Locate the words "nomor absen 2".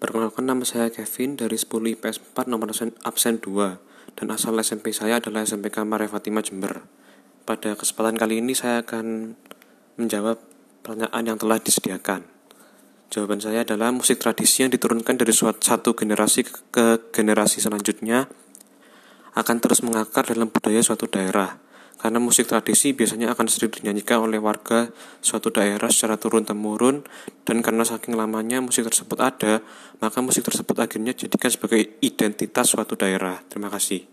2.48-4.16